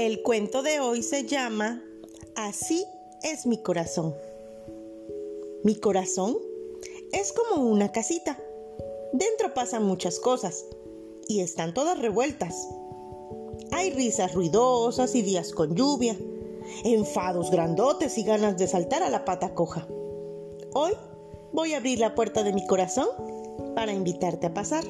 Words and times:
El 0.00 0.22
cuento 0.22 0.62
de 0.62 0.80
hoy 0.80 1.02
se 1.02 1.26
llama 1.26 1.84
Así 2.34 2.86
es 3.22 3.44
mi 3.44 3.62
corazón. 3.62 4.14
Mi 5.62 5.74
corazón 5.74 6.38
es 7.12 7.34
como 7.34 7.68
una 7.68 7.92
casita. 7.92 8.38
Dentro 9.12 9.52
pasan 9.52 9.84
muchas 9.84 10.18
cosas 10.18 10.64
y 11.28 11.40
están 11.40 11.74
todas 11.74 11.98
revueltas. 11.98 12.66
Hay 13.72 13.90
risas 13.90 14.32
ruidosas 14.32 15.14
y 15.14 15.20
días 15.20 15.52
con 15.52 15.76
lluvia, 15.76 16.16
enfados 16.82 17.50
grandotes 17.50 18.16
y 18.16 18.22
ganas 18.22 18.56
de 18.56 18.68
saltar 18.68 19.02
a 19.02 19.10
la 19.10 19.26
pata 19.26 19.52
coja. 19.54 19.86
Hoy 20.72 20.92
voy 21.52 21.74
a 21.74 21.76
abrir 21.76 21.98
la 21.98 22.14
puerta 22.14 22.42
de 22.42 22.54
mi 22.54 22.66
corazón 22.66 23.08
para 23.74 23.92
invitarte 23.92 24.46
a 24.46 24.54
pasar. 24.54 24.84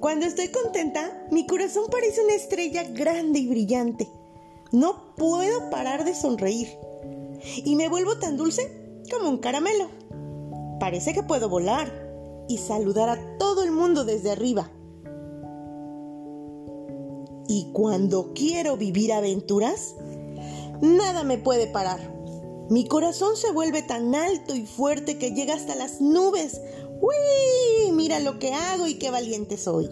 Cuando 0.00 0.26
estoy 0.26 0.48
contenta, 0.48 1.26
mi 1.30 1.46
corazón 1.46 1.84
parece 1.90 2.22
una 2.22 2.34
estrella 2.34 2.84
grande 2.84 3.38
y 3.38 3.48
brillante. 3.48 4.08
No 4.72 5.14
puedo 5.16 5.70
parar 5.70 6.04
de 6.04 6.14
sonreír. 6.14 6.68
Y 7.64 7.76
me 7.76 7.88
vuelvo 7.88 8.18
tan 8.18 8.36
dulce 8.36 9.02
como 9.10 9.30
un 9.30 9.38
caramelo. 9.38 9.88
Parece 10.80 11.14
que 11.14 11.22
puedo 11.22 11.48
volar 11.48 11.90
y 12.48 12.58
saludar 12.58 13.08
a 13.08 13.38
todo 13.38 13.62
el 13.62 13.70
mundo 13.70 14.04
desde 14.04 14.32
arriba. 14.32 14.70
Y 17.48 17.70
cuando 17.72 18.32
quiero 18.34 18.76
vivir 18.76 19.12
aventuras, 19.12 19.94
nada 20.82 21.22
me 21.24 21.38
puede 21.38 21.68
parar. 21.68 22.16
Mi 22.68 22.86
corazón 22.88 23.36
se 23.36 23.52
vuelve 23.52 23.82
tan 23.82 24.14
alto 24.14 24.54
y 24.54 24.66
fuerte 24.66 25.18
que 25.18 25.30
llega 25.30 25.54
hasta 25.54 25.76
las 25.76 26.00
nubes. 26.00 26.60
¡Uy! 27.00 27.92
Mira 27.92 28.20
lo 28.20 28.38
que 28.38 28.52
hago 28.52 28.86
y 28.86 28.94
qué 28.94 29.10
valiente 29.10 29.56
soy. 29.56 29.88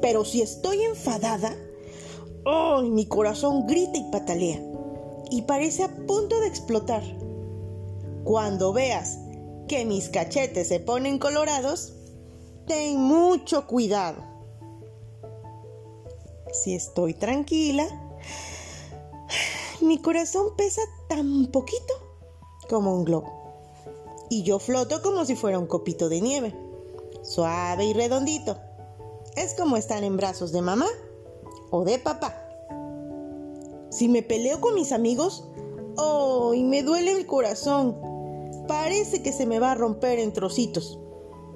Pero 0.00 0.24
si 0.24 0.42
estoy 0.42 0.82
enfadada, 0.82 1.54
¡ay! 2.44 2.90
mi 2.90 3.06
corazón 3.06 3.66
grita 3.66 3.98
y 3.98 4.10
patalea 4.10 4.60
y 5.30 5.42
parece 5.42 5.84
a 5.84 5.88
punto 6.06 6.40
de 6.40 6.48
explotar. 6.48 7.02
Cuando 8.24 8.72
veas 8.72 9.18
que 9.68 9.84
mis 9.84 10.08
cachetes 10.08 10.68
se 10.68 10.80
ponen 10.80 11.18
colorados, 11.18 11.94
ten 12.66 13.00
mucho 13.00 13.66
cuidado. 13.66 14.22
Si 16.52 16.74
estoy 16.74 17.14
tranquila, 17.14 17.86
mi 19.80 19.98
corazón 19.98 20.56
pesa 20.56 20.82
tan 21.08 21.46
poquito 21.46 21.94
como 22.68 22.94
un 22.94 23.04
globo. 23.04 23.39
Y 24.30 24.44
yo 24.44 24.60
floto 24.60 25.02
como 25.02 25.24
si 25.24 25.34
fuera 25.34 25.58
un 25.58 25.66
copito 25.66 26.08
de 26.08 26.20
nieve, 26.20 26.54
suave 27.22 27.84
y 27.84 27.92
redondito. 27.92 28.56
Es 29.36 29.54
como 29.54 29.76
estar 29.76 30.04
en 30.04 30.16
brazos 30.16 30.52
de 30.52 30.62
mamá 30.62 30.86
o 31.70 31.84
de 31.84 31.98
papá. 31.98 32.36
Si 33.90 34.08
me 34.08 34.22
peleo 34.22 34.60
con 34.60 34.76
mis 34.76 34.92
amigos, 34.92 35.44
¡oh! 35.96 36.54
Y 36.54 36.62
me 36.62 36.84
duele 36.84 37.10
el 37.10 37.26
corazón. 37.26 37.96
Parece 38.68 39.20
que 39.20 39.32
se 39.32 39.46
me 39.46 39.58
va 39.58 39.72
a 39.72 39.74
romper 39.74 40.20
en 40.20 40.32
trocitos. 40.32 41.00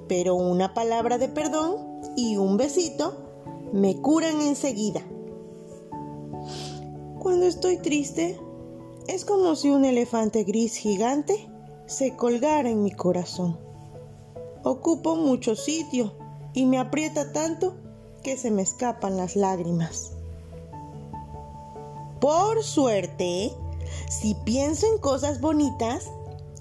Pero 0.08 0.34
una 0.34 0.74
palabra 0.74 1.16
de 1.16 1.28
perdón 1.28 2.02
y 2.16 2.36
un 2.36 2.56
besito 2.56 3.14
me 3.72 4.00
curan 4.00 4.40
enseguida. 4.40 5.00
Cuando 7.20 7.46
estoy 7.46 7.78
triste, 7.78 8.36
es 9.06 9.24
como 9.24 9.54
si 9.54 9.70
un 9.70 9.84
elefante 9.84 10.42
gris 10.42 10.74
gigante 10.74 11.53
se 11.86 12.16
colgara 12.16 12.70
en 12.70 12.82
mi 12.82 12.90
corazón. 12.90 13.58
Ocupo 14.62 15.16
mucho 15.16 15.56
sitio 15.56 16.12
y 16.52 16.66
me 16.66 16.78
aprieta 16.78 17.32
tanto 17.32 17.74
que 18.22 18.36
se 18.36 18.50
me 18.50 18.62
escapan 18.62 19.16
las 19.16 19.36
lágrimas. 19.36 20.12
Por 22.20 22.62
suerte, 22.62 23.52
si 24.08 24.34
pienso 24.44 24.86
en 24.86 24.98
cosas 24.98 25.40
bonitas, 25.40 26.10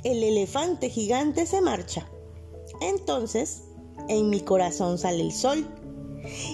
el 0.04 0.24
elefante 0.24 0.90
gigante 0.90 1.46
se 1.46 1.62
marcha. 1.62 2.08
Entonces, 2.82 3.64
en 4.10 4.30
mi 4.30 4.42
corazón 4.42 4.98
sale 4.98 5.22
el 5.22 5.32
sol 5.32 5.66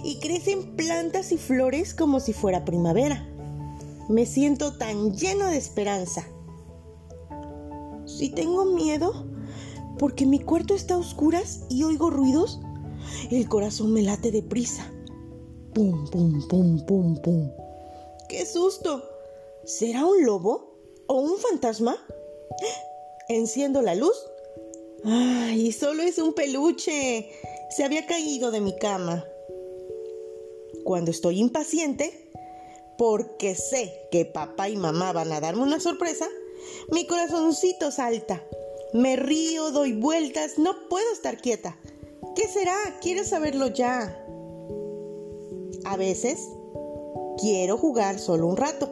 y 0.03 0.19
crecen 0.19 0.75
plantas 0.75 1.31
y 1.31 1.37
flores 1.37 1.95
como 1.95 2.19
si 2.19 2.33
fuera 2.33 2.65
primavera 2.65 3.29
me 4.09 4.25
siento 4.25 4.73
tan 4.73 5.15
lleno 5.15 5.45
de 5.45 5.57
esperanza. 5.57 6.25
Si 8.19 8.27
tengo 8.27 8.65
miedo, 8.65 9.13
porque 9.97 10.25
mi 10.25 10.39
cuarto 10.39 10.75
está 10.75 10.95
a 10.95 10.97
oscuras 10.97 11.61
y 11.69 11.83
oigo 11.83 12.09
ruidos, 12.09 12.59
el 13.31 13.47
corazón 13.47 13.93
me 13.93 14.01
late 14.01 14.29
deprisa. 14.29 14.91
Pum, 15.73 16.05
pum, 16.09 16.45
pum, 16.49 16.85
pum, 16.85 17.15
pum. 17.21 17.49
¡Qué 18.27 18.45
susto! 18.45 19.05
¿Será 19.63 20.05
un 20.05 20.25
lobo 20.25 20.75
o 21.07 21.21
un 21.21 21.37
fantasma? 21.37 21.95
Enciendo 23.29 23.81
la 23.81 23.95
luz. 23.95 24.17
¡Ay! 25.05 25.71
Solo 25.71 26.03
es 26.03 26.17
un 26.17 26.33
peluche. 26.33 27.29
Se 27.69 27.85
había 27.85 28.05
caído 28.05 28.51
de 28.51 28.59
mi 28.59 28.75
cama. 28.75 29.23
Cuando 30.83 31.11
estoy 31.11 31.39
impaciente, 31.39 32.28
porque 32.99 33.55
sé 33.55 34.09
que 34.11 34.25
papá 34.25 34.67
y 34.67 34.75
mamá 34.75 35.13
van 35.13 35.31
a 35.31 35.39
darme 35.39 35.63
una 35.63 35.79
sorpresa, 35.79 36.27
mi 36.91 37.07
corazoncito 37.07 37.91
salta. 37.91 38.43
Me 38.91 39.15
río, 39.15 39.71
doy 39.71 39.93
vueltas, 39.93 40.57
no 40.57 40.89
puedo 40.89 41.09
estar 41.13 41.37
quieta. 41.37 41.77
¿Qué 42.35 42.49
será? 42.49 42.75
Quiero 43.01 43.23
saberlo 43.23 43.67
ya. 43.67 44.21
A 45.85 45.95
veces 45.95 46.49
quiero 47.37 47.77
jugar 47.77 48.19
solo 48.19 48.47
un 48.47 48.57
rato, 48.57 48.91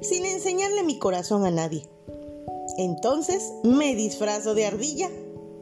sin 0.00 0.26
enseñarle 0.26 0.82
mi 0.82 0.98
corazón 0.98 1.46
a 1.46 1.52
nadie. 1.52 1.88
Entonces 2.76 3.52
me 3.62 3.94
disfrazo 3.94 4.54
de 4.54 4.66
ardilla 4.66 5.10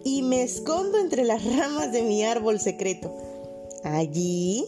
y 0.03 0.23
me 0.23 0.43
escondo 0.43 0.97
entre 0.97 1.25
las 1.25 1.45
ramas 1.45 1.93
de 1.93 2.05
mi 2.05 2.25
árbol 2.25 2.59
secreto. 2.59 3.15
Allí 3.85 4.65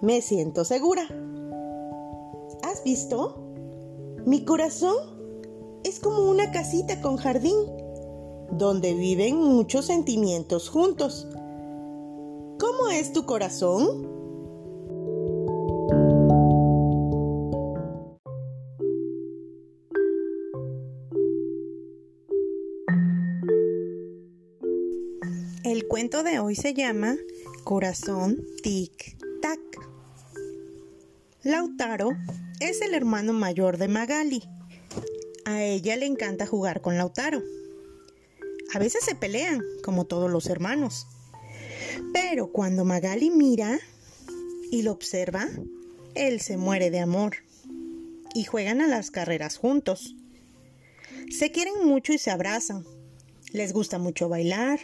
me 0.00 0.22
siento 0.22 0.64
segura 0.64 1.08
visto? 2.84 3.40
Mi 4.26 4.44
corazón 4.44 4.94
es 5.84 5.98
como 5.98 6.30
una 6.30 6.50
casita 6.52 7.00
con 7.00 7.16
jardín, 7.16 7.56
donde 8.52 8.94
viven 8.94 9.36
muchos 9.36 9.86
sentimientos 9.86 10.68
juntos. 10.68 11.26
¿Cómo 12.58 12.88
es 12.92 13.12
tu 13.12 13.26
corazón? 13.26 14.14
El 25.64 25.88
cuento 25.88 26.22
de 26.22 26.38
hoy 26.38 26.54
se 26.54 26.74
llama 26.74 27.16
Corazón 27.64 28.38
Tic 28.62 29.18
Tac. 29.40 29.60
Lautaro 31.42 32.10
es 32.68 32.80
el 32.80 32.94
hermano 32.94 33.34
mayor 33.34 33.76
de 33.76 33.88
Magali. 33.88 34.42
A 35.44 35.62
ella 35.62 35.96
le 35.96 36.06
encanta 36.06 36.46
jugar 36.46 36.80
con 36.80 36.96
Lautaro. 36.96 37.42
A 38.72 38.78
veces 38.78 39.04
se 39.04 39.14
pelean, 39.14 39.60
como 39.82 40.06
todos 40.06 40.30
los 40.30 40.46
hermanos. 40.46 41.06
Pero 42.14 42.52
cuando 42.52 42.86
Magali 42.86 43.30
mira 43.30 43.78
y 44.70 44.80
lo 44.82 44.92
observa, 44.92 45.46
él 46.14 46.40
se 46.40 46.56
muere 46.56 46.90
de 46.90 47.00
amor. 47.00 47.36
Y 48.34 48.44
juegan 48.44 48.80
a 48.80 48.88
las 48.88 49.10
carreras 49.10 49.58
juntos. 49.58 50.16
Se 51.30 51.52
quieren 51.52 51.86
mucho 51.86 52.14
y 52.14 52.18
se 52.18 52.30
abrazan. 52.30 52.84
Les 53.52 53.74
gusta 53.74 53.98
mucho 53.98 54.30
bailar. 54.30 54.80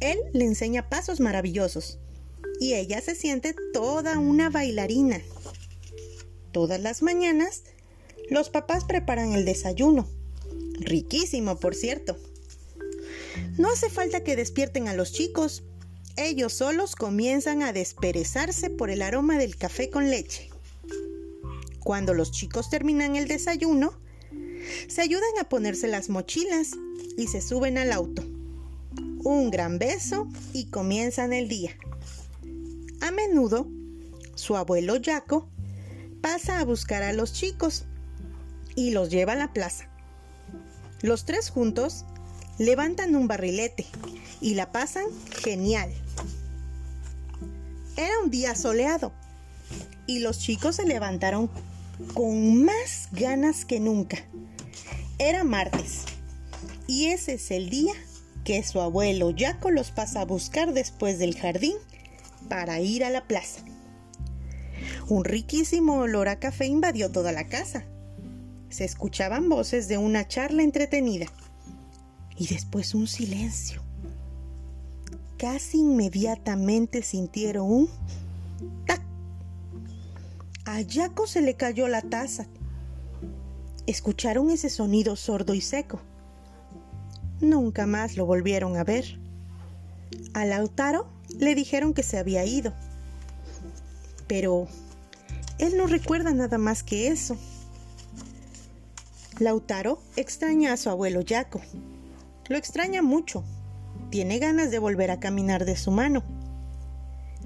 Él 0.00 0.18
le 0.32 0.44
enseña 0.44 0.88
pasos 0.88 1.20
maravillosos. 1.20 2.00
Y 2.60 2.74
ella 2.74 3.00
se 3.00 3.14
siente 3.14 3.54
toda 3.72 4.18
una 4.18 4.50
bailarina. 4.50 5.20
Todas 6.58 6.80
las 6.80 7.02
mañanas, 7.02 7.62
los 8.30 8.50
papás 8.50 8.84
preparan 8.84 9.32
el 9.32 9.44
desayuno. 9.44 10.08
Riquísimo, 10.80 11.60
por 11.60 11.76
cierto. 11.76 12.16
No 13.56 13.70
hace 13.70 13.88
falta 13.88 14.24
que 14.24 14.34
despierten 14.34 14.88
a 14.88 14.92
los 14.92 15.12
chicos. 15.12 15.62
Ellos 16.16 16.52
solos 16.52 16.96
comienzan 16.96 17.62
a 17.62 17.72
desperezarse 17.72 18.70
por 18.70 18.90
el 18.90 19.02
aroma 19.02 19.38
del 19.38 19.54
café 19.54 19.88
con 19.88 20.10
leche. 20.10 20.50
Cuando 21.78 22.12
los 22.12 22.32
chicos 22.32 22.70
terminan 22.70 23.14
el 23.14 23.28
desayuno, 23.28 23.92
se 24.88 25.00
ayudan 25.00 25.38
a 25.40 25.48
ponerse 25.48 25.86
las 25.86 26.08
mochilas 26.08 26.70
y 27.16 27.28
se 27.28 27.40
suben 27.40 27.78
al 27.78 27.92
auto. 27.92 28.24
Un 29.22 29.52
gran 29.52 29.78
beso 29.78 30.26
y 30.52 30.70
comienzan 30.70 31.32
el 31.32 31.46
día. 31.46 31.76
A 33.00 33.12
menudo, 33.12 33.68
su 34.34 34.56
abuelo 34.56 34.94
Jaco 35.00 35.48
pasa 36.30 36.60
a 36.60 36.64
buscar 36.66 37.02
a 37.02 37.14
los 37.14 37.32
chicos 37.32 37.86
y 38.74 38.90
los 38.90 39.08
lleva 39.08 39.32
a 39.32 39.36
la 39.36 39.54
plaza. 39.54 39.88
Los 41.00 41.24
tres 41.24 41.48
juntos 41.48 42.04
levantan 42.58 43.16
un 43.16 43.26
barrilete 43.26 43.86
y 44.42 44.52
la 44.52 44.70
pasan 44.70 45.06
genial. 45.42 45.90
Era 47.96 48.12
un 48.22 48.28
día 48.28 48.54
soleado 48.54 49.10
y 50.06 50.18
los 50.18 50.38
chicos 50.38 50.76
se 50.76 50.84
levantaron 50.84 51.48
con 52.12 52.62
más 52.62 53.08
ganas 53.12 53.64
que 53.64 53.80
nunca. 53.80 54.18
Era 55.18 55.44
martes 55.44 56.02
y 56.86 57.06
ese 57.06 57.34
es 57.34 57.50
el 57.50 57.70
día 57.70 57.94
que 58.44 58.62
su 58.64 58.82
abuelo 58.82 59.32
Jaco 59.34 59.70
los 59.70 59.92
pasa 59.92 60.20
a 60.20 60.26
buscar 60.26 60.74
después 60.74 61.18
del 61.18 61.38
jardín 61.38 61.78
para 62.50 62.80
ir 62.80 63.02
a 63.02 63.08
la 63.08 63.26
plaza. 63.26 63.62
Un 65.08 65.24
riquísimo 65.24 65.98
olor 65.98 66.28
a 66.28 66.38
café 66.38 66.66
invadió 66.66 67.10
toda 67.10 67.32
la 67.32 67.46
casa. 67.46 67.84
Se 68.68 68.84
escuchaban 68.84 69.48
voces 69.48 69.88
de 69.88 69.98
una 69.98 70.28
charla 70.28 70.62
entretenida 70.62 71.26
y 72.36 72.46
después 72.46 72.94
un 72.94 73.06
silencio. 73.06 73.82
Casi 75.38 75.78
inmediatamente 75.78 77.02
sintieron 77.02 77.70
un 77.70 77.88
tac. 78.86 79.00
A 80.64 80.80
Jaco 80.88 81.26
se 81.26 81.40
le 81.40 81.54
cayó 81.54 81.88
la 81.88 82.02
taza. 82.02 82.46
Escucharon 83.86 84.50
ese 84.50 84.68
sonido 84.68 85.16
sordo 85.16 85.54
y 85.54 85.60
seco. 85.60 86.00
Nunca 87.40 87.86
más 87.86 88.16
lo 88.16 88.26
volvieron 88.26 88.76
a 88.76 88.84
ver. 88.84 89.18
A 90.34 90.44
Lautaro 90.44 91.08
le 91.38 91.54
dijeron 91.54 91.94
que 91.94 92.02
se 92.02 92.18
había 92.18 92.44
ido. 92.44 92.74
Pero 94.28 94.68
él 95.58 95.76
no 95.76 95.86
recuerda 95.86 96.32
nada 96.32 96.58
más 96.58 96.82
que 96.82 97.08
eso. 97.08 97.36
Lautaro 99.38 100.00
extraña 100.16 100.72
a 100.72 100.76
su 100.76 100.90
abuelo 100.90 101.22
Jaco. 101.26 101.60
Lo 102.48 102.56
extraña 102.56 103.02
mucho. 103.02 103.44
Tiene 104.10 104.38
ganas 104.38 104.70
de 104.70 104.78
volver 104.78 105.10
a 105.10 105.20
caminar 105.20 105.64
de 105.64 105.76
su 105.76 105.90
mano. 105.90 106.22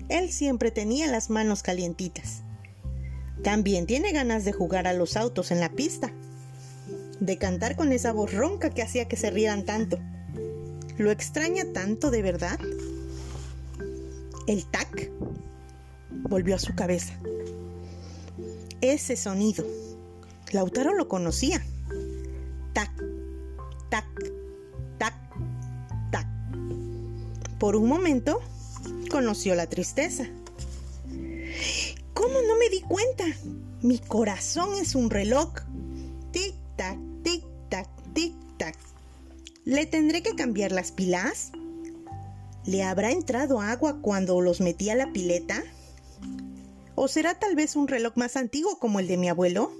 Él 0.08 0.31
siempre 0.31 0.70
tenía 0.70 1.06
las 1.06 1.31
manos 1.31 1.62
calientitas. 1.62 2.43
También 3.43 3.87
tiene 3.87 4.12
ganas 4.12 4.44
de 4.44 4.52
jugar 4.52 4.87
a 4.87 4.93
los 4.93 5.17
autos 5.17 5.50
en 5.50 5.61
la 5.61 5.70
pista. 5.70 6.12
De 7.20 7.38
cantar 7.38 7.76
con 7.76 7.93
esa 7.93 8.12
voz 8.12 8.32
ronca 8.32 8.70
que 8.70 8.82
hacía 8.82 9.08
que 9.08 9.17
se 9.17 9.31
rieran 9.31 9.64
tanto. 9.64 9.99
¿Lo 10.99 11.11
extraña 11.11 11.64
tanto 11.73 12.11
de 12.11 12.23
verdad? 12.23 12.58
El 14.46 14.64
tac 14.67 15.11
volvió 16.23 16.55
a 16.55 16.59
su 16.59 16.75
cabeza. 16.75 17.15
Ese 18.81 19.17
sonido. 19.17 19.65
Lautaro 20.53 20.95
lo 20.95 21.09
conocía. 21.09 21.63
Tac, 22.73 22.91
tac, 23.91 24.07
Por 27.59 27.77
un 27.77 27.89
momento 27.89 28.41
conoció 29.09 29.55
la 29.55 29.69
tristeza. 29.69 30.27
¿Cómo 32.13 32.43
no 32.43 32.57
me 32.59 32.69
di 32.71 32.81
cuenta? 32.81 33.25
Mi 33.83 33.99
corazón 33.99 34.75
es 34.75 34.97
un 34.97 35.11
reloj. 35.11 35.53
Tic-tac, 36.33 36.99
tic-tac, 37.23 37.89
tic-tac. 38.15 38.77
¿Le 39.65 39.87
tendré 39.87 40.23
que 40.23 40.35
cambiar 40.35 40.73
las 40.73 40.91
pilas? 40.91 41.53
¿Le 42.65 42.83
habrá 42.83 43.11
entrado 43.11 43.61
agua 43.61 44.01
cuando 44.01 44.41
los 44.41 44.61
metí 44.61 44.91
a 44.91 44.97
la 44.97 45.13
pileta? 45.13 45.63
¿O 47.04 47.08
será 47.08 47.37
tal 47.37 47.56
vez 47.56 47.75
un 47.75 47.88
reloj 47.88 48.12
más 48.14 48.37
antiguo 48.37 48.78
como 48.78 49.00
el 49.00 49.08
de 49.08 49.16
mi 49.16 49.28
abuelo? 49.28 49.72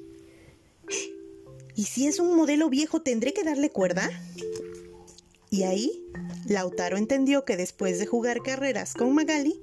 ¿Y 1.77 1.85
si 1.85 2.09
es 2.09 2.19
un 2.19 2.35
modelo 2.35 2.69
viejo 2.69 3.01
tendré 3.03 3.33
que 3.33 3.45
darle 3.45 3.71
cuerda? 3.71 4.11
Y 5.49 5.63
ahí, 5.63 6.03
Lautaro 6.47 6.97
entendió 6.97 7.45
que 7.45 7.57
después 7.57 8.01
de 8.01 8.07
jugar 8.07 8.43
carreras 8.43 8.95
con 8.95 9.15
Magali, 9.15 9.63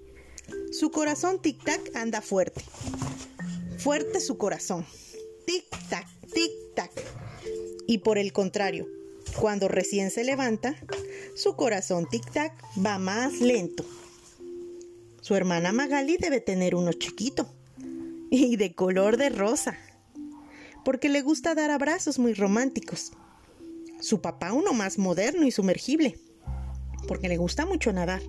su 0.72 0.90
corazón 0.90 1.42
tic-tac 1.42 1.94
anda 1.96 2.22
fuerte. 2.22 2.64
Fuerte 3.78 4.22
su 4.22 4.38
corazón. 4.38 4.86
Tic-tac, 5.46 6.08
tic-tac. 6.34 6.92
Y 7.88 7.98
por 7.98 8.18
el 8.18 8.32
contrario, 8.32 8.88
cuando 9.38 9.68
recién 9.68 10.12
se 10.12 10.24
levanta, 10.24 10.78
su 11.36 11.58
corazón 11.58 12.06
tic-tac 12.06 12.54
va 12.82 13.00
más 13.00 13.34
lento. 13.42 13.84
Su 15.22 15.36
hermana 15.36 15.72
Magali 15.72 16.18
debe 16.18 16.40
tener 16.40 16.76
uno 16.76 16.94
chiquito 16.94 17.54
y 18.32 18.56
de 18.56 18.74
color 18.74 19.18
de 19.18 19.30
rosa, 19.30 19.78
porque 20.86 21.10
le 21.10 21.22
gusta 21.22 21.56
dar 21.56 21.72
abrazos 21.72 22.20
muy 22.20 22.34
románticos. 22.34 23.12
Su 24.00 24.22
papá 24.22 24.54
uno 24.54 24.74
más 24.74 24.98
moderno 24.98 25.46
y 25.46 25.52
sumergible, 25.52 26.18
porque 27.08 27.28
le 27.28 27.38
gusta 27.38 27.66
mucho 27.66 27.92
nadar. 27.92 28.22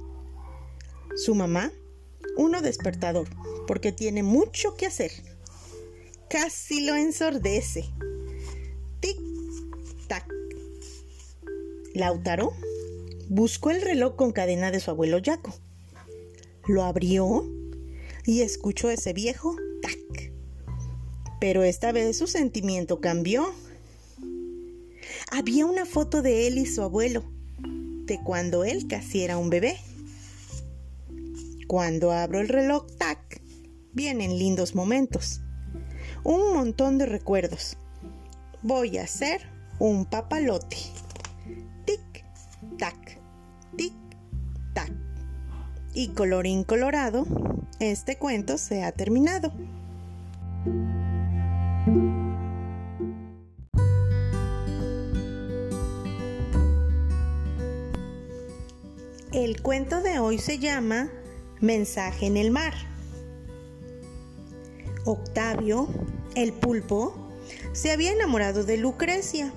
Su 1.16 1.34
mamá 1.34 1.70
uno 2.37 2.60
despertador, 2.60 3.28
porque 3.66 3.92
tiene 3.92 4.22
mucho 4.22 4.75
que 4.76 4.87
hacer. 4.87 5.12
Casi 6.28 6.84
lo 6.84 6.96
ensordece. 6.96 7.84
Tic, 9.00 9.16
tac. 10.08 10.26
Lautaro 11.94 12.52
buscó 13.28 13.70
el 13.70 13.81
reloj 13.82 14.16
con 14.16 14.32
cadena 14.32 14.70
de 14.70 14.81
su 14.81 14.90
abuelo 14.90 15.19
Yaco. 15.19 15.54
Lo 16.66 16.82
abrió 16.82 17.48
y 18.24 18.42
escuchó 18.42 18.90
ese 18.90 19.12
viejo 19.12 19.56
tac. 19.82 20.32
Pero 21.40 21.62
esta 21.62 21.92
vez 21.92 22.18
su 22.18 22.26
sentimiento 22.26 23.00
cambió 23.00 23.52
había 25.32 25.64
una 25.64 25.86
foto 25.86 26.22
de 26.22 26.48
él 26.48 26.58
y 26.58 26.66
su 26.66 26.82
abuelo, 26.82 27.22
de 27.58 28.20
cuando 28.24 28.64
él 28.64 28.88
casi 28.88 29.22
era 29.22 29.38
un 29.38 29.48
bebé. 29.48 29.76
Cuando 31.68 32.10
abro 32.10 32.40
el 32.40 32.48
reloj 32.48 32.86
tac, 32.98 33.40
vienen 33.92 34.38
lindos 34.38 34.74
momentos. 34.74 35.40
Un 36.24 36.52
montón 36.52 36.98
de 36.98 37.06
recuerdos. 37.06 37.76
Voy 38.62 38.98
a 38.98 39.04
hacer 39.04 39.42
un 39.78 40.04
papalote. 40.04 40.76
Tic, 41.86 42.24
tac, 42.76 43.20
tic, 43.76 43.94
tac. 44.74 44.92
Y 46.00 46.08
colorín 46.08 46.64
colorado, 46.64 47.26
este 47.79 48.17
cuento 48.17 48.56
se 48.56 48.85
ha 48.85 48.91
terminado. 48.91 49.52
El 59.35 59.61
cuento 59.61 60.00
de 60.00 60.19
hoy 60.21 60.38
se 60.38 60.59
llama 60.59 61.11
Mensaje 61.61 62.25
en 62.25 62.38
el 62.38 62.50
mar. 62.50 62.73
Octavio, 65.04 65.87
el 66.35 66.54
pulpo, 66.54 67.30
se 67.75 67.92
había 67.92 68.12
enamorado 68.12 68.64
de 68.64 68.78
Lucrecia, 68.78 69.52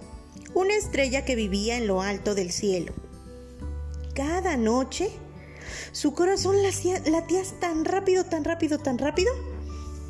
una 0.53 0.75
estrella 0.75 1.23
que 1.23 1.37
vivía 1.37 1.77
en 1.77 1.87
lo 1.87 2.01
alto 2.01 2.35
del 2.35 2.51
cielo. 2.51 2.91
Cada 4.13 4.57
noche 4.57 5.09
su 5.91 6.13
corazón 6.13 6.55
latía 6.63 7.43
tan 7.59 7.85
rápido, 7.85 8.23
tan 8.25 8.43
rápido, 8.43 8.79
tan 8.79 8.97
rápido 8.97 9.31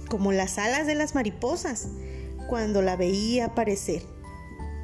como 0.10 0.32
las 0.32 0.58
alas 0.58 0.86
de 0.86 0.96
las 0.96 1.16
mariposas 1.16 1.88
cuando 2.48 2.82
la 2.82 2.96
veía 2.96 3.46
aparecer, 3.46 4.04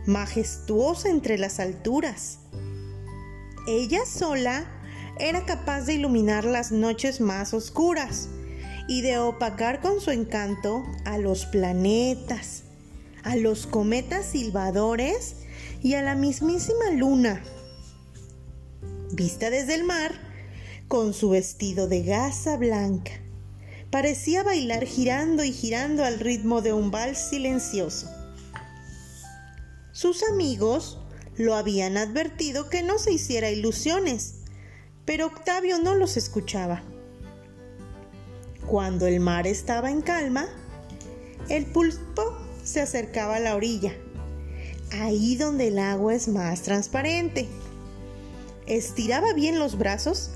majestuosa 0.05 1.09
entre 1.09 1.37
las 1.37 1.59
alturas 1.59 2.39
ella 3.69 4.03
sola 4.05 4.65
era 5.19 5.45
capaz 5.45 5.81
de 5.81 5.93
iluminar 5.93 6.43
las 6.43 6.71
noches 6.71 7.21
más 7.21 7.53
oscuras 7.53 8.29
y 8.87 9.01
de 9.01 9.19
opacar 9.19 9.79
con 9.79 10.01
su 10.01 10.09
encanto 10.09 10.83
a 11.05 11.19
los 11.19 11.45
planetas, 11.45 12.63
a 13.23 13.35
los 13.35 13.67
cometas 13.67 14.25
silbadores 14.25 15.35
y 15.83 15.93
a 15.93 16.01
la 16.01 16.15
mismísima 16.15 16.89
luna. 16.95 17.43
Vista 19.11 19.51
desde 19.51 19.75
el 19.75 19.83
mar, 19.83 20.13
con 20.89 21.13
su 21.13 21.29
vestido 21.29 21.87
de 21.87 22.01
gasa 22.01 22.57
blanca, 22.57 23.11
parecía 23.91 24.41
bailar 24.41 24.85
girando 24.85 25.43
y 25.43 25.53
girando 25.53 26.03
al 26.03 26.19
ritmo 26.19 26.61
de 26.63 26.73
un 26.73 26.89
vals 26.89 27.19
silencioso. 27.19 28.09
Sus 29.91 30.23
amigos 30.23 30.97
lo 31.37 31.53
habían 31.53 31.95
advertido 31.95 32.71
que 32.71 32.81
no 32.81 32.97
se 32.97 33.13
hiciera 33.13 33.51
ilusiones, 33.51 34.39
pero 35.05 35.27
Octavio 35.27 35.77
no 35.77 35.93
los 35.93 36.17
escuchaba. 36.17 36.81
Cuando 38.65 39.05
el 39.05 39.19
mar 39.19 39.45
estaba 39.45 39.91
en 39.91 40.01
calma, 40.01 40.47
el 41.49 41.67
pulpo 41.67 42.35
se 42.63 42.81
acercaba 42.81 43.35
a 43.35 43.39
la 43.39 43.55
orilla, 43.55 43.93
ahí 44.91 45.35
donde 45.35 45.67
el 45.67 45.77
agua 45.77 46.15
es 46.15 46.27
más 46.27 46.63
transparente. 46.63 47.47
Estiraba 48.65 49.33
bien 49.33 49.59
los 49.59 49.77
brazos, 49.77 50.31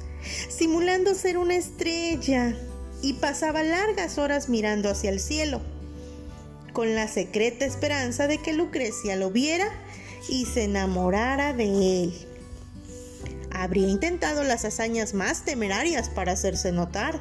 simulando 0.49 1.15
ser 1.15 1.37
una 1.37 1.55
estrella, 1.55 2.55
y 3.03 3.13
pasaba 3.13 3.63
largas 3.63 4.17
horas 4.17 4.47
mirando 4.47 4.89
hacia 4.89 5.09
el 5.09 5.19
cielo, 5.19 5.61
con 6.71 6.95
la 6.95 7.07
secreta 7.07 7.65
esperanza 7.65 8.27
de 8.27 8.37
que 8.39 8.53
Lucrecia 8.53 9.17
lo 9.17 9.29
viera 9.29 9.67
y 10.29 10.45
se 10.45 10.63
enamorara 10.63 11.53
de 11.53 12.03
él. 12.03 12.13
Habría 13.51 13.89
intentado 13.89 14.43
las 14.43 14.63
hazañas 14.65 15.13
más 15.13 15.43
temerarias 15.43 16.09
para 16.09 16.31
hacerse 16.31 16.71
notar. 16.71 17.19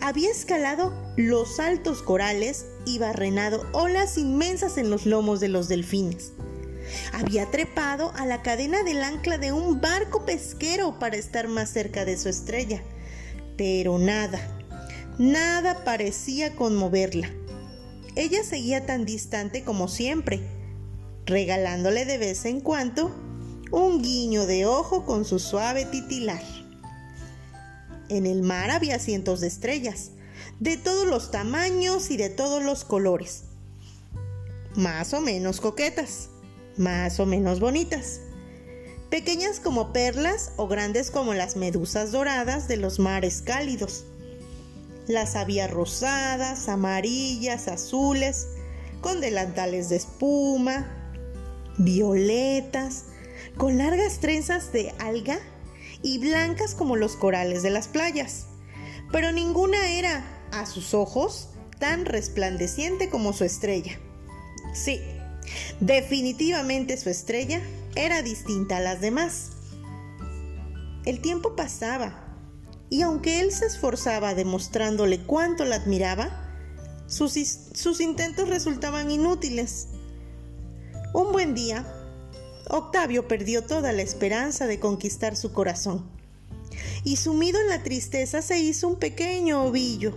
había 0.00 0.30
escalado 0.30 0.92
los 1.16 1.58
altos 1.58 2.02
corales 2.02 2.66
y 2.84 2.98
barrenado 2.98 3.66
olas 3.72 4.18
inmensas 4.18 4.78
en 4.78 4.90
los 4.90 5.06
lomos 5.06 5.40
de 5.40 5.48
los 5.48 5.68
delfines. 5.68 6.32
Había 7.12 7.50
trepado 7.50 8.12
a 8.16 8.26
la 8.26 8.42
cadena 8.42 8.82
del 8.82 9.02
ancla 9.02 9.38
de 9.38 9.52
un 9.52 9.80
barco 9.80 10.24
pesquero 10.24 10.98
para 10.98 11.16
estar 11.16 11.48
más 11.48 11.70
cerca 11.70 12.04
de 12.04 12.16
su 12.16 12.28
estrella. 12.28 12.82
Pero 13.56 13.98
nada, 13.98 14.40
nada 15.18 15.84
parecía 15.84 16.54
conmoverla. 16.54 17.30
Ella 18.16 18.42
seguía 18.42 18.86
tan 18.86 19.04
distante 19.04 19.64
como 19.64 19.88
siempre, 19.88 20.40
regalándole 21.26 22.04
de 22.04 22.18
vez 22.18 22.44
en 22.44 22.60
cuando 22.60 23.14
un 23.70 24.02
guiño 24.02 24.46
de 24.46 24.66
ojo 24.66 25.04
con 25.04 25.24
su 25.24 25.38
suave 25.38 25.84
titilar. 25.84 26.42
En 28.08 28.26
el 28.26 28.42
mar 28.42 28.70
había 28.70 28.98
cientos 28.98 29.40
de 29.40 29.46
estrellas, 29.46 30.10
de 30.58 30.76
todos 30.76 31.06
los 31.06 31.30
tamaños 31.30 32.10
y 32.10 32.16
de 32.16 32.30
todos 32.30 32.62
los 32.62 32.84
colores. 32.84 33.44
Más 34.74 35.14
o 35.14 35.20
menos 35.20 35.60
coquetas, 35.60 36.29
más 36.80 37.20
o 37.20 37.26
menos 37.26 37.60
bonitas. 37.60 38.22
Pequeñas 39.10 39.60
como 39.60 39.92
perlas 39.92 40.52
o 40.56 40.66
grandes 40.66 41.10
como 41.10 41.34
las 41.34 41.56
medusas 41.56 42.10
doradas 42.10 42.68
de 42.68 42.76
los 42.76 42.98
mares 42.98 43.42
cálidos. 43.42 44.04
Las 45.06 45.36
había 45.36 45.66
rosadas, 45.66 46.68
amarillas, 46.68 47.68
azules, 47.68 48.48
con 49.00 49.20
delantales 49.20 49.88
de 49.88 49.96
espuma, 49.96 51.12
violetas, 51.78 53.04
con 53.56 53.78
largas 53.78 54.20
trenzas 54.20 54.72
de 54.72 54.94
alga 54.98 55.38
y 56.02 56.18
blancas 56.18 56.74
como 56.74 56.96
los 56.96 57.16
corales 57.16 57.62
de 57.62 57.70
las 57.70 57.88
playas. 57.88 58.46
Pero 59.12 59.32
ninguna 59.32 59.90
era, 59.90 60.24
a 60.52 60.66
sus 60.66 60.94
ojos, 60.94 61.48
tan 61.78 62.04
resplandeciente 62.04 63.10
como 63.10 63.32
su 63.32 63.44
estrella. 63.44 63.98
Sí, 64.72 65.00
definitivamente 65.80 66.96
su 66.96 67.10
estrella 67.10 67.60
era 67.94 68.22
distinta 68.22 68.78
a 68.78 68.80
las 68.80 69.00
demás. 69.00 69.50
El 71.04 71.20
tiempo 71.20 71.56
pasaba, 71.56 72.26
y 72.90 73.02
aunque 73.02 73.40
él 73.40 73.52
se 73.52 73.66
esforzaba 73.66 74.34
demostrándole 74.34 75.20
cuánto 75.20 75.64
la 75.64 75.76
admiraba, 75.76 76.46
sus, 77.06 77.32
sus 77.74 78.00
intentos 78.00 78.48
resultaban 78.48 79.10
inútiles. 79.10 79.88
Un 81.12 81.32
buen 81.32 81.54
día, 81.54 81.86
Octavio 82.68 83.26
perdió 83.26 83.64
toda 83.64 83.92
la 83.92 84.02
esperanza 84.02 84.66
de 84.66 84.78
conquistar 84.78 85.36
su 85.36 85.52
corazón. 85.52 86.08
Y 87.02 87.16
sumido 87.16 87.60
en 87.60 87.68
la 87.68 87.82
tristeza 87.82 88.42
se 88.42 88.60
hizo 88.60 88.86
un 88.88 88.96
pequeño 88.96 89.64
ovillo 89.64 90.16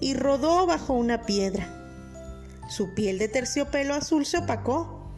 y 0.00 0.14
rodó 0.14 0.66
bajo 0.66 0.94
una 0.94 1.22
piedra. 1.22 1.79
Su 2.70 2.94
piel 2.94 3.18
de 3.18 3.26
terciopelo 3.26 3.94
azul 3.94 4.24
se 4.24 4.38
opacó 4.38 5.10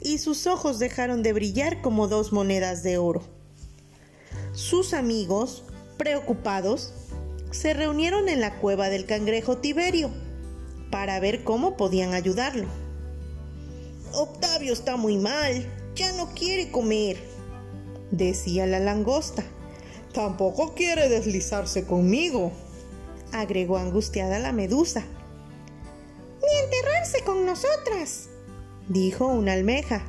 y 0.00 0.18
sus 0.18 0.46
ojos 0.46 0.78
dejaron 0.78 1.24
de 1.24 1.32
brillar 1.32 1.82
como 1.82 2.06
dos 2.06 2.32
monedas 2.32 2.84
de 2.84 2.98
oro. 2.98 3.22
Sus 4.52 4.94
amigos, 4.94 5.64
preocupados, 5.98 6.92
se 7.50 7.74
reunieron 7.74 8.28
en 8.28 8.40
la 8.40 8.60
cueva 8.60 8.90
del 8.90 9.06
cangrejo 9.06 9.58
Tiberio 9.58 10.10
para 10.92 11.18
ver 11.18 11.42
cómo 11.42 11.76
podían 11.76 12.14
ayudarlo. 12.14 12.68
Octavio 14.12 14.72
está 14.72 14.96
muy 14.96 15.16
mal, 15.16 15.66
ya 15.96 16.12
no 16.12 16.32
quiere 16.32 16.70
comer, 16.70 17.16
decía 18.12 18.66
la 18.66 18.78
langosta. 18.78 19.42
Tampoco 20.12 20.74
quiere 20.74 21.08
deslizarse 21.08 21.84
conmigo, 21.86 22.52
agregó 23.32 23.78
angustiada 23.78 24.38
la 24.38 24.52
medusa. 24.52 25.04
Con 27.24 27.44
nosotras, 27.44 28.28
dijo 28.88 29.26
una 29.26 29.52
almeja. 29.52 30.02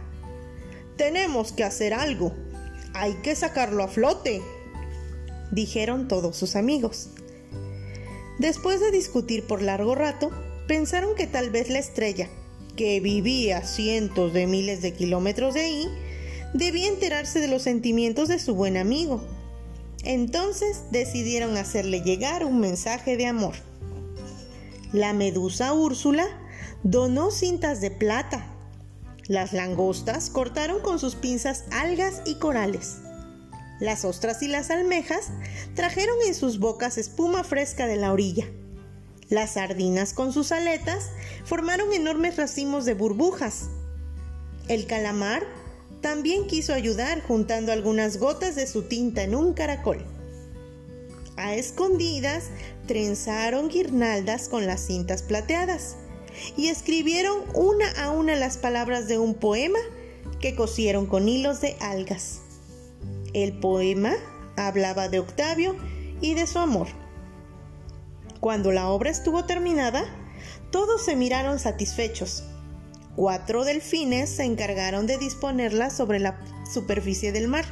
Tenemos 0.96 1.52
que 1.52 1.64
hacer 1.64 1.94
algo. 1.94 2.34
Hay 2.94 3.16
que 3.16 3.36
sacarlo 3.36 3.84
a 3.84 3.88
flote, 3.90 4.42
dijeron 5.52 6.08
todos 6.08 6.38
sus 6.38 6.56
amigos. 6.56 7.10
Después 8.40 8.80
de 8.80 8.92
discutir 8.92 9.46
por 9.46 9.62
largo 9.62 9.94
rato, 9.94 10.32
pensaron 10.68 11.16
que 11.16 11.28
tal 11.28 11.50
vez 11.50 11.70
la 11.70 11.80
estrella, 11.80 12.30
que 12.78 13.00
vivía 13.02 13.64
cientos 13.64 14.32
de 14.32 14.48
miles 14.48 14.82
de 14.82 14.94
kilómetros 14.94 15.54
de 15.56 15.62
ahí, 15.62 15.88
debía 16.54 16.88
enterarse 16.88 17.40
de 17.40 17.50
los 17.50 17.64
sentimientos 17.64 18.30
de 18.30 18.40
su 18.40 18.56
buen 18.56 18.78
amigo. 18.78 19.22
Entonces 20.04 20.84
decidieron 20.92 21.58
hacerle 21.58 22.02
llegar 22.02 22.46
un 22.46 22.60
mensaje 22.60 23.18
de 23.18 23.26
amor. 23.26 23.56
La 24.94 25.14
medusa 25.14 25.74
Úrsula 25.74 26.41
donó 26.84 27.32
cintas 27.32 27.82
de 27.82 27.92
plata. 27.92 28.46
Las 29.28 29.54
langostas 29.54 30.30
cortaron 30.30 30.82
con 30.82 31.00
sus 31.00 31.16
pinzas 31.16 31.66
algas 31.72 32.22
y 32.26 32.36
corales. 32.36 32.98
Las 33.80 34.04
ostras 34.06 34.42
y 34.42 34.48
las 34.48 34.70
almejas 34.70 35.30
trajeron 35.76 36.18
en 36.28 36.36
sus 36.36 36.60
bocas 36.60 36.98
espuma 36.98 37.44
fresca 37.44 37.88
de 37.88 37.98
la 37.98 38.12
orilla. 38.12 38.46
Las 39.30 39.52
sardinas 39.54 40.14
con 40.14 40.34
sus 40.34 40.52
aletas 40.52 41.10
formaron 41.46 41.94
enormes 41.94 42.36
racimos 42.36 42.86
de 42.86 42.94
burbujas. 42.94 43.70
El 44.68 44.88
calamar 44.88 45.44
también 46.02 46.48
quiso 46.48 46.74
ayudar 46.74 47.22
juntando 47.22 47.72
algunas 47.72 48.18
gotas 48.18 48.56
de 48.56 48.68
su 48.68 48.84
tinta 48.84 49.24
en 49.24 49.36
un 49.36 49.54
caracol. 49.54 50.04
A 51.38 51.56
escondidas 51.56 52.50
trenzaron 52.88 53.70
guirnaldas 53.70 54.50
con 54.50 54.68
las 54.68 54.82
cintas 54.82 55.22
plateadas 55.22 55.96
y 56.58 56.68
escribieron 56.68 57.40
una 57.54 57.90
a 58.02 58.12
una 58.12 58.36
las 58.36 58.58
palabras 58.58 59.08
de 59.08 59.18
un 59.18 59.34
poema 59.34 59.80
que 60.40 60.56
cosieron 60.56 61.06
con 61.06 61.28
hilos 61.28 61.62
de 61.62 61.76
algas. 61.80 62.42
El 63.34 63.54
poema 63.54 64.14
hablaba 64.58 65.10
de 65.10 65.20
Octavio 65.20 65.76
y 66.22 66.34
de 66.34 66.48
su 66.48 66.60
amor. 66.60 66.88
Cuando 68.40 68.72
la 68.72 68.90
obra 68.90 69.10
estuvo 69.10 69.46
terminada, 69.46 70.04
todos 70.72 71.04
se 71.04 71.16
miraron 71.16 71.60
satisfechos. 71.60 72.44
Cuatro 73.16 73.66
delfines 73.66 74.30
se 74.30 74.44
encargaron 74.44 75.06
de 75.06 75.18
disponerla 75.18 75.90
sobre 75.90 76.20
la 76.20 76.40
superficie 76.72 77.32
del 77.32 77.48
mar. 77.48 77.66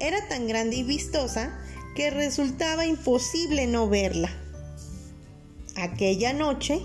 Era 0.00 0.28
tan 0.28 0.46
grande 0.46 0.76
y 0.76 0.82
vistosa 0.82 1.58
que 1.94 2.10
resultaba 2.10 2.84
imposible 2.84 3.66
no 3.66 3.88
verla. 3.88 4.30
Aquella 5.76 6.32
noche, 6.32 6.80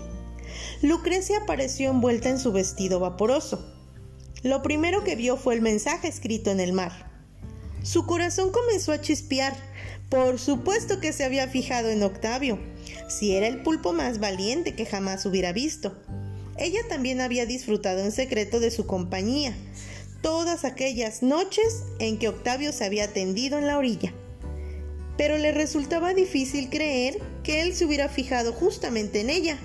Lucrecia 0.84 1.38
apareció 1.38 1.88
envuelta 1.88 2.28
en 2.28 2.38
su 2.38 2.52
vestido 2.52 3.00
vaporoso. 3.00 3.64
Lo 4.42 4.60
primero 4.60 5.02
que 5.02 5.16
vio 5.16 5.38
fue 5.38 5.54
el 5.54 5.62
mensaje 5.62 6.08
escrito 6.08 6.50
en 6.50 6.60
el 6.60 6.74
mar. 6.74 7.10
Su 7.82 8.04
corazón 8.04 8.52
comenzó 8.52 8.92
a 8.92 9.00
chispear 9.00 9.56
por 10.10 10.38
supuesto 10.38 11.00
que 11.00 11.14
se 11.14 11.24
había 11.24 11.48
fijado 11.48 11.88
en 11.88 12.02
Octavio, 12.02 12.58
si 13.08 13.34
era 13.34 13.46
el 13.46 13.62
pulpo 13.62 13.94
más 13.94 14.20
valiente 14.20 14.76
que 14.76 14.84
jamás 14.84 15.24
hubiera 15.24 15.54
visto. 15.54 15.96
Ella 16.58 16.80
también 16.86 17.22
había 17.22 17.46
disfrutado 17.46 18.00
en 18.00 18.12
secreto 18.12 18.60
de 18.60 18.70
su 18.70 18.86
compañía, 18.86 19.56
todas 20.20 20.66
aquellas 20.66 21.22
noches 21.22 21.84
en 21.98 22.18
que 22.18 22.28
Octavio 22.28 22.74
se 22.74 22.84
había 22.84 23.10
tendido 23.10 23.56
en 23.56 23.66
la 23.66 23.78
orilla. 23.78 24.12
Pero 25.16 25.38
le 25.38 25.50
resultaba 25.50 26.12
difícil 26.12 26.68
creer 26.68 27.22
que 27.42 27.62
él 27.62 27.74
se 27.74 27.86
hubiera 27.86 28.10
fijado 28.10 28.52
justamente 28.52 29.22
en 29.22 29.30
ella, 29.30 29.58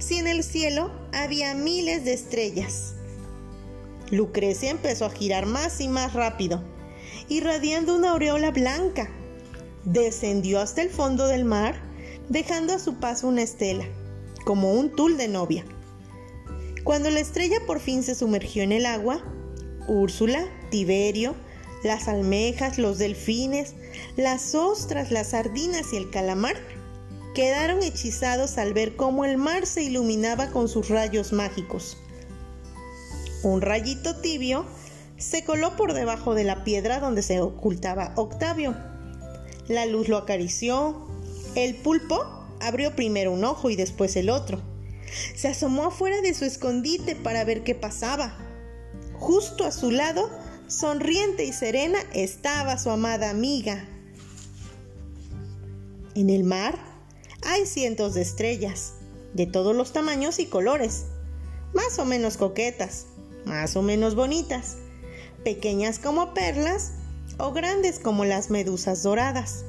si 0.00 0.16
en 0.16 0.26
el 0.26 0.42
cielo 0.42 0.90
había 1.12 1.54
miles 1.54 2.04
de 2.04 2.12
estrellas. 2.12 2.94
Lucrecia 4.10 4.70
empezó 4.70 5.06
a 5.06 5.10
girar 5.10 5.46
más 5.46 5.80
y 5.80 5.86
más 5.86 6.14
rápido, 6.14 6.64
irradiando 7.28 7.94
una 7.94 8.10
aureola 8.10 8.50
blanca 8.50 9.08
descendió 9.84 10.60
hasta 10.60 10.82
el 10.82 10.90
fondo 10.90 11.26
del 11.26 11.44
mar, 11.44 11.80
dejando 12.28 12.74
a 12.74 12.78
su 12.78 12.94
paso 12.96 13.28
una 13.28 13.42
estela, 13.42 13.84
como 14.44 14.72
un 14.74 14.94
tul 14.94 15.16
de 15.16 15.28
novia. 15.28 15.64
Cuando 16.84 17.10
la 17.10 17.20
estrella 17.20 17.58
por 17.66 17.80
fin 17.80 18.02
se 18.02 18.14
sumergió 18.14 18.62
en 18.62 18.72
el 18.72 18.86
agua, 18.86 19.22
Úrsula, 19.88 20.46
Tiberio, 20.70 21.34
las 21.82 22.08
almejas, 22.08 22.78
los 22.78 22.98
delfines, 22.98 23.74
las 24.16 24.54
ostras, 24.54 25.10
las 25.10 25.30
sardinas 25.30 25.92
y 25.92 25.96
el 25.96 26.10
calamar 26.10 26.56
quedaron 27.34 27.82
hechizados 27.82 28.58
al 28.58 28.74
ver 28.74 28.96
cómo 28.96 29.24
el 29.24 29.38
mar 29.38 29.66
se 29.66 29.82
iluminaba 29.82 30.50
con 30.50 30.68
sus 30.68 30.88
rayos 30.88 31.32
mágicos. 31.32 31.96
Un 33.42 33.60
rayito 33.60 34.16
tibio 34.16 34.66
se 35.16 35.44
coló 35.44 35.76
por 35.76 35.94
debajo 35.94 36.34
de 36.34 36.44
la 36.44 36.64
piedra 36.64 37.00
donde 37.00 37.22
se 37.22 37.40
ocultaba 37.40 38.12
Octavio 38.16 38.74
la 39.70 39.86
luz 39.86 40.08
lo 40.08 40.16
acarició. 40.16 41.06
El 41.54 41.76
pulpo 41.76 42.18
abrió 42.60 42.96
primero 42.96 43.32
un 43.32 43.44
ojo 43.44 43.70
y 43.70 43.76
después 43.76 44.16
el 44.16 44.28
otro. 44.28 44.60
Se 45.36 45.46
asomó 45.46 45.86
afuera 45.86 46.20
de 46.22 46.34
su 46.34 46.44
escondite 46.44 47.14
para 47.14 47.44
ver 47.44 47.62
qué 47.62 47.76
pasaba. 47.76 48.36
Justo 49.14 49.64
a 49.64 49.70
su 49.70 49.92
lado, 49.92 50.28
sonriente 50.66 51.44
y 51.44 51.52
serena, 51.52 52.00
estaba 52.12 52.78
su 52.78 52.90
amada 52.90 53.30
amiga. 53.30 53.88
En 56.16 56.30
el 56.30 56.42
mar 56.42 56.76
hay 57.42 57.66
cientos 57.66 58.14
de 58.14 58.22
estrellas, 58.22 58.94
de 59.34 59.46
todos 59.46 59.74
los 59.74 59.92
tamaños 59.92 60.38
y 60.38 60.46
colores, 60.46 61.06
más 61.72 61.98
o 61.98 62.04
menos 62.04 62.36
coquetas, 62.36 63.06
más 63.44 63.76
o 63.76 63.82
menos 63.82 64.14
bonitas, 64.14 64.76
pequeñas 65.44 65.98
como 65.98 66.34
perlas 66.34 66.92
o 67.38 67.52
grandes 67.52 67.98
como 67.98 68.24
las 68.24 68.50
medusas 68.50 69.02
doradas. 69.02 69.64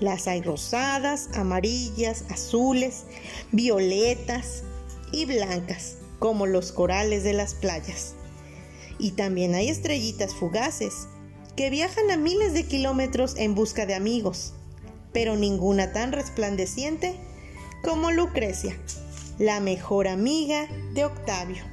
Las 0.00 0.26
hay 0.26 0.42
rosadas, 0.42 1.28
amarillas, 1.34 2.24
azules, 2.28 3.04
violetas 3.52 4.64
y 5.12 5.26
blancas, 5.26 5.96
como 6.18 6.46
los 6.46 6.72
corales 6.72 7.22
de 7.22 7.34
las 7.34 7.54
playas. 7.54 8.14
Y 8.98 9.12
también 9.12 9.54
hay 9.54 9.68
estrellitas 9.68 10.34
fugaces, 10.34 11.06
que 11.56 11.70
viajan 11.70 12.10
a 12.10 12.16
miles 12.16 12.54
de 12.54 12.64
kilómetros 12.64 13.36
en 13.36 13.54
busca 13.54 13.84
de 13.86 13.94
amigos, 13.94 14.54
pero 15.12 15.36
ninguna 15.36 15.92
tan 15.92 16.12
resplandeciente 16.12 17.14
como 17.82 18.10
Lucrecia, 18.10 18.76
la 19.38 19.60
mejor 19.60 20.08
amiga 20.08 20.68
de 20.94 21.04
Octavio. 21.04 21.71